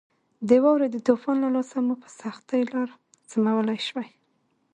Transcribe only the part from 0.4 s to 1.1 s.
د واورې د